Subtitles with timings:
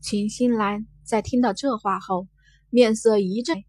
[0.00, 2.26] 秦心兰在听到这话后，
[2.70, 3.64] 面色一震。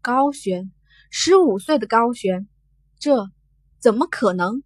[0.00, 0.72] 高悬，
[1.08, 2.48] 十五岁的高悬，
[2.98, 3.30] 这
[3.78, 4.62] 怎么可能？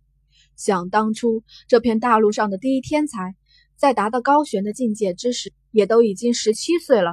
[0.57, 3.35] 想当初，这片大陆上的第一天才，
[3.77, 7.13] 在达到高悬的境界之时，也都已经十七岁了。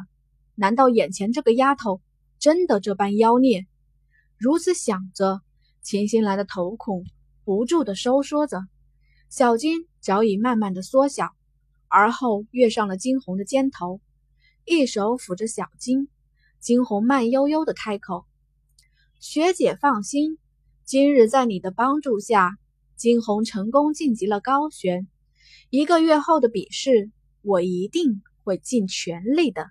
[0.55, 2.01] 难道眼前这个丫头
[2.39, 3.67] 真的这般妖孽？
[4.37, 5.41] 如此想着，
[5.81, 7.03] 秦心兰的瞳孔
[7.43, 8.61] 不住的收缩着，
[9.29, 11.33] 小金早已慢慢的缩小，
[11.89, 13.99] 而后跃上了金红的肩头，
[14.63, 16.07] 一手抚着小金。
[16.59, 18.25] 金红慢悠悠的开口
[19.19, 20.37] ：“学姐放心，
[20.85, 22.57] 今日在你的帮助下。”
[22.95, 25.07] 金红成功晋级了高悬，
[25.69, 27.09] 一个月后的比试，
[27.41, 29.67] 我一定会尽全力的，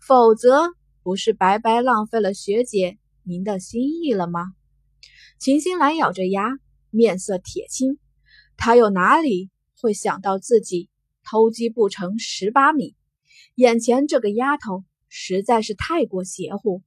[0.00, 4.52] 否则不是白白浪费了学姐您的心意了吗？
[5.38, 6.58] 秦心兰咬着牙，
[6.90, 8.00] 面色铁青，
[8.56, 9.48] 她又哪里
[9.80, 10.90] 会想到自己
[11.26, 12.94] 偷鸡不成蚀把米？
[13.56, 16.82] 眼前这个丫头实在是太过邪乎，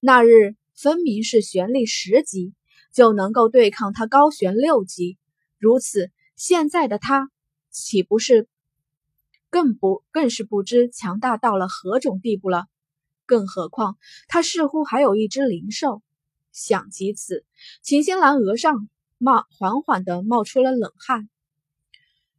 [0.00, 2.52] 那日分明是玄力十级。
[2.92, 5.18] 就能够对抗他高悬六级，
[5.58, 7.30] 如此现在的他
[7.70, 8.48] 岂不是
[9.50, 12.64] 更不更是不知强大到了何种地步了？
[13.26, 16.00] 更何况他似乎还有一只灵兽。
[16.52, 17.44] 想及此，
[17.82, 21.28] 秦心兰额上冒缓缓的冒出了冷汗。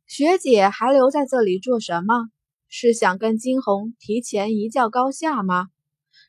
[0.07, 2.29] 学姐还留在这里做什么？
[2.69, 5.67] 是想跟金红提前一较高下吗？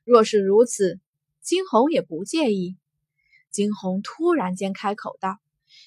[0.02, 0.98] 若是如此，
[1.42, 2.76] 金红也不介意。
[3.52, 5.38] 金红突然间开口道：“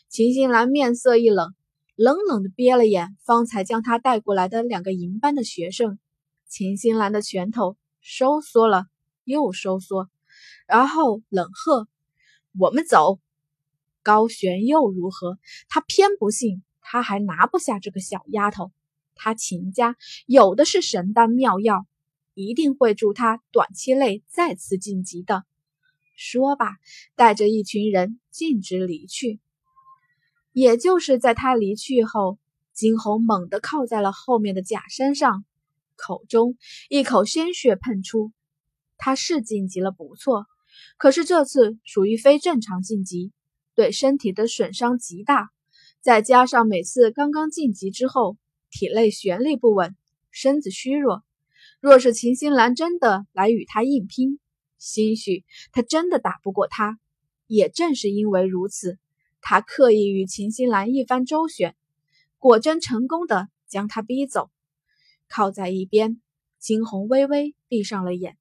[0.08, 1.54] 秦心兰面色一冷，
[1.98, 6.00] 冷冷的瞥了眼方才将她带过来的两个银班的学生。
[6.48, 8.86] 秦心兰的拳头收缩了
[9.26, 10.10] 又收缩，
[10.66, 11.90] 然后冷喝
[12.58, 13.20] ：‘我们走！’
[14.02, 15.38] 高悬又如何？
[15.68, 18.72] 他偏不信，他还拿不下这个小丫头。
[19.16, 21.86] 他秦家有的是神丹妙药，
[22.34, 25.44] 一定会助他短期内再次晋级的。”
[26.18, 26.78] 说罢，
[27.16, 29.40] 带着一群人径直离去。
[30.54, 32.38] 也就是在他离去后，
[32.74, 35.46] 金红猛地靠在了后面的假山上，
[35.96, 36.58] 口中
[36.90, 38.32] 一口鲜血喷出。
[38.98, 40.46] 他是晋级了，不错，
[40.98, 43.32] 可是这次属于非正常晋级，
[43.74, 45.50] 对身体的损伤极大。
[46.02, 48.36] 再加上每次刚刚晋级之后，
[48.72, 49.96] 体内玄力不稳，
[50.32, 51.24] 身子虚弱。
[51.80, 54.40] 若是秦心兰真的来与他硬拼，
[54.80, 57.00] 兴许他真的打不过他，
[57.46, 58.98] 也正是因为如此，
[59.42, 61.76] 他刻意与秦心兰一番周旋，
[62.40, 64.50] 果真成功的将他逼走。
[65.28, 66.20] 靠在一边，
[66.58, 68.38] 金红微微闭上了眼。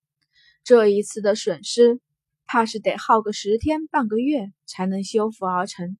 [0.64, 2.00] 这一次的损失，
[2.46, 5.98] 怕是得耗个十天半个月才能修复而成。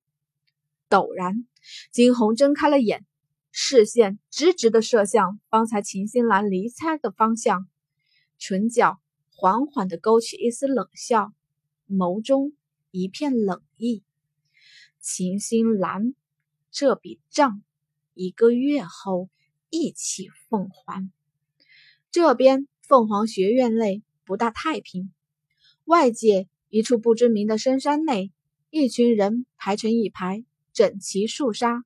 [0.89, 1.47] 陡然，
[1.91, 3.05] 金红睁开了眼，
[3.51, 7.67] 视线直直的射向方才秦心兰离开的方向，
[8.37, 8.99] 唇角。
[9.33, 11.33] 缓缓地勾起一丝冷笑，
[11.89, 12.53] 眸中
[12.91, 14.03] 一片冷意。
[14.99, 16.13] 秦心兰，
[16.69, 17.63] 这笔账
[18.13, 19.31] 一个月后
[19.71, 21.11] 一起奉还。
[22.11, 25.11] 这边凤凰学院内不大太平，
[25.85, 28.31] 外界一处不知名的深山内，
[28.69, 31.83] 一群人排成一排，整齐肃杀，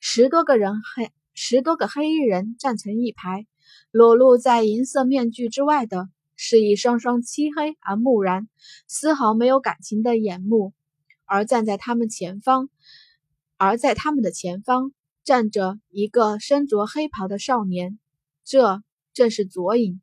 [0.00, 3.46] 十多个人黑十多个黑衣人站成一排，
[3.90, 6.08] 裸露在银色面具之外的。
[6.40, 8.48] 是一双双漆黑而木然、
[8.86, 10.72] 丝毫没有感情的眼目，
[11.24, 12.70] 而站在他们前方，
[13.56, 14.92] 而在他们的前方
[15.24, 17.98] 站着一个身着黑袍的少年，
[18.44, 20.00] 这正是左影。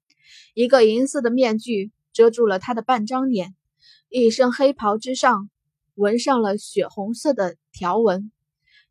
[0.54, 3.56] 一个银色的面具遮住了他的半张脸，
[4.10, 5.50] 一身黑袍之上
[5.96, 8.32] 纹上了血红色的条纹，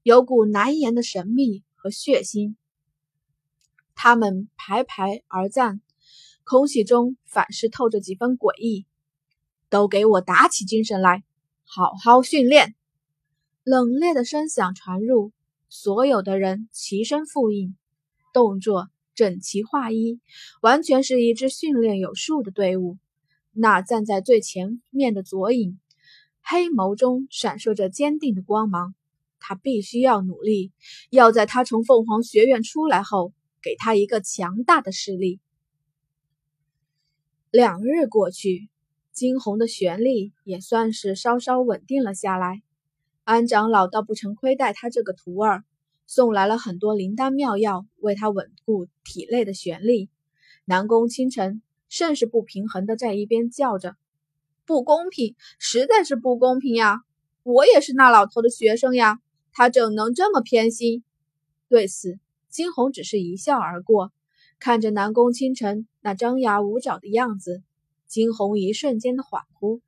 [0.03, 2.57] 有股难言的神秘和血腥。
[3.95, 5.81] 他们排排而站。
[6.47, 8.85] 空气中反是透着几分诡异。
[9.71, 11.25] 都给我打起精神来，
[11.65, 12.77] 好好训练！
[13.65, 15.33] 冷冽的声响传入，
[15.69, 17.75] 所有的人齐声复应，
[18.33, 20.21] 动作整齐划一，
[20.61, 22.99] 完全是一支训练有素的队伍。
[23.51, 25.81] 那站在最前面的左影，
[26.45, 28.95] 黑眸中闪烁着坚定的光芒。
[29.47, 30.73] 他必须要努力，
[31.11, 35.39] 要在他从凤凰学院出来后，给他一个强大的势力。
[37.51, 38.71] 两日过去，
[39.13, 42.63] 金红的玄力也算是稍稍稳定了下来。
[43.25, 45.65] 安长老倒不曾亏待他这个徒儿，
[46.07, 50.09] 送来了很多灵丹妙药，为他稳固体内的玄力。
[50.65, 53.95] 南宫清晨甚是不平衡的在一边叫着
[54.67, 57.01] ：“不公平，实在是不公平呀！
[57.43, 59.19] 我也是那老头的学生呀，
[59.53, 61.05] 他怎能这么偏心？”
[61.69, 62.19] 对此，
[62.49, 64.13] 金红只是一笑而过，
[64.59, 67.63] 看着南宫清晨那张牙舞爪的样子，
[68.07, 69.81] 金红一瞬间的恍惚。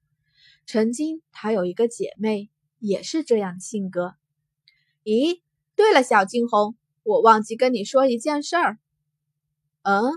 [0.66, 4.14] 曾经她有一个姐妹，也是这样的性格。
[5.04, 5.40] 咦，
[5.76, 8.78] 对了，小金红，我忘记跟你说一件事儿。
[9.82, 10.10] 嗯，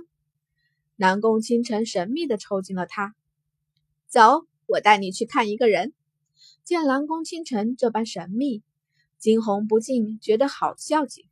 [0.96, 3.14] 南宫清晨神秘的凑近了她，
[4.08, 5.94] 走，我带你去看一个人。
[6.64, 8.62] 见南宫清晨这般神秘，
[9.18, 11.26] 惊鸿不禁觉得好笑几，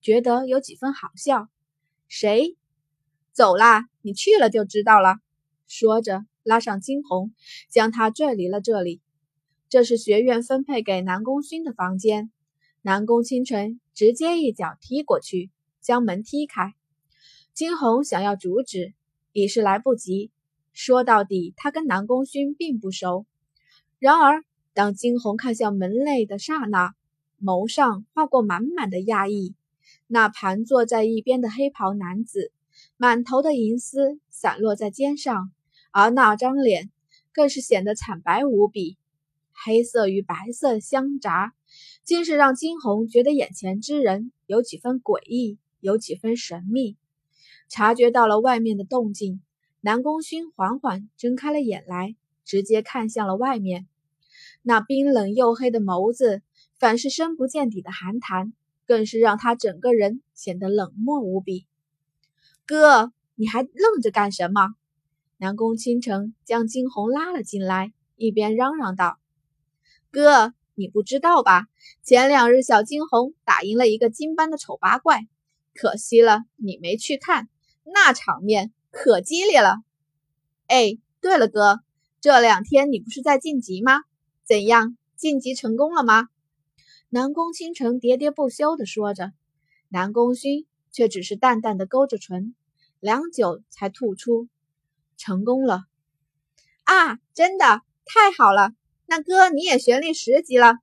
[0.00, 1.48] 觉得有几分好笑。
[2.06, 2.56] 谁？
[3.32, 5.16] 走啦，你去了就知道了。
[5.66, 7.34] 说着，拉上惊鸿，
[7.68, 9.00] 将他拽离了这里。
[9.68, 12.30] 这是学院分配给南宫勋的房间。
[12.82, 15.50] 南宫清晨直接一脚踢过去，
[15.80, 16.74] 将门踢开。
[17.54, 18.94] 惊鸿想要阻止，
[19.32, 20.30] 已是来不及。
[20.72, 23.26] 说到底，他跟南宫勋并不熟。
[23.98, 24.42] 然而，
[24.74, 26.94] 当惊鸿看向门内的刹那，
[27.40, 29.54] 眸上划过满满的讶异。
[30.06, 32.52] 那盘坐在一边的黑袍男子，
[32.96, 35.52] 满头的银丝散落在肩上，
[35.90, 36.90] 而那张脸
[37.32, 38.96] 更是显得惨白无比，
[39.52, 41.52] 黑色与白色相杂，
[42.04, 46.96] 竟是让惊鸿觉得眼前之人有几分诡异，有几分神秘。
[47.68, 49.40] 察觉到了外面的动静，
[49.84, 52.14] 南宫勋缓缓睁开了眼来，
[52.44, 53.88] 直接看向了外面。
[54.62, 56.40] 那冰冷黝黑的眸子，
[56.78, 58.52] 反是深不见底的寒潭，
[58.86, 61.66] 更是让他整个人显得冷漠无比。
[62.64, 64.68] 哥，你还愣着干什么？
[65.36, 69.18] 南宫倾城将惊鸿拉了进来，一边嚷嚷道
[70.12, 71.66] ：“哥，你不知道吧？
[72.04, 75.26] 前两日小惊鸿打赢了一个金斑的丑八怪，
[75.74, 77.48] 可惜了你没去看，
[77.82, 79.78] 那场面可激烈了。
[80.68, 81.80] 哎，对了，哥，
[82.20, 84.02] 这两天你不是在晋级吗？”
[84.46, 86.28] 怎样晋级成功了吗？
[87.08, 89.32] 南宫倾城喋喋不休地说着，
[89.88, 92.54] 南宫勋却只是淡淡的勾着唇，
[93.00, 94.48] 良久才吐出
[95.16, 95.84] ：“成功了
[96.84, 97.18] 啊！
[97.34, 98.72] 真的太好了！
[99.06, 100.74] 那哥你也学力十级了，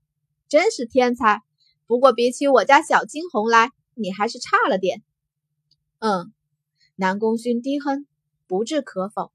[0.48, 1.42] 真是天才。
[1.86, 5.04] 不过比起我家小惊鸿来，你还是差了点。”
[6.00, 6.32] 嗯，
[7.02, 8.06] 南宫勋低哼，
[8.46, 9.32] 不置可否。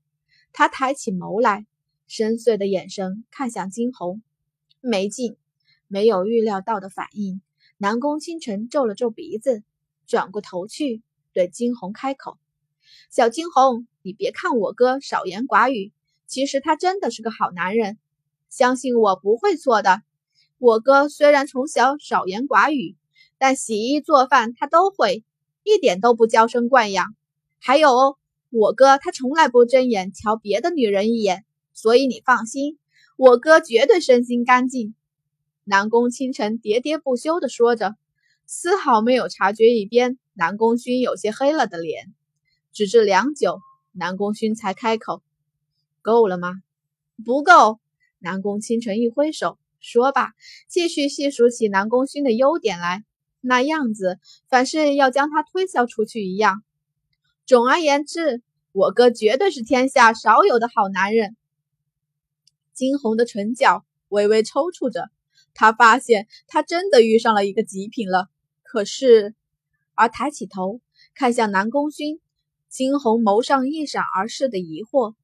[0.53, 1.65] 他抬起眸来。
[2.07, 4.23] 深邃的眼神看向金红，
[4.83, 5.39] 没劲，
[5.89, 7.41] 没有预料到的反应。
[7.79, 9.63] 南宫清晨皱了皱鼻子，
[10.07, 11.03] 转过头去
[11.33, 12.37] 对金红开口
[13.09, 15.91] ：“小金红，你别看我哥少言寡语，
[16.27, 17.97] 其实他真的是个好男人。
[18.51, 20.03] 相信我不会错的。
[20.59, 22.99] 我哥虽然从小少言寡语，
[23.39, 25.25] 但洗衣做饭他都会，
[25.63, 27.17] 一点都不娇生惯养。
[27.67, 28.19] 还有哦，
[28.51, 32.79] 我哥他从来不睁眼瞧别的女人一眼。”所以你放心，
[33.17, 34.95] 我哥绝对身心干净。”
[35.65, 37.97] 南宫清晨喋喋不休地说着，
[38.45, 42.13] 丝毫没有察觉一边南宫勋有些黑了的脸。
[42.75, 43.61] 直至良久，
[43.93, 45.23] 南宫勋才开口
[46.03, 46.53] ：“够了吗
[47.25, 47.81] ？”“不够。”
[48.21, 50.35] 南宫清晨一挥手，说罢，
[50.69, 53.05] 继续细数起南宫勋的优点来，
[53.41, 54.19] 那样子
[54.51, 56.63] 反是要将他推销出去一样。
[57.47, 58.43] 总而言之，
[58.73, 61.37] 我哥绝对是天下少有的好男人。
[62.73, 65.11] 惊鸿的唇角微微抽搐着，
[65.53, 68.29] 他发现他真的遇上了一个极品了。
[68.63, 69.35] 可是，
[69.95, 70.81] 而抬起头
[71.15, 72.19] 看向南宫勋，
[72.71, 75.15] 惊鸿眸上一闪而逝的疑惑：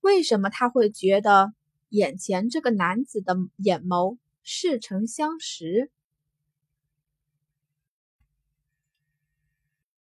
[0.00, 1.52] 为什么他会觉得
[1.88, 5.92] 眼前这个男子的眼眸似曾相识？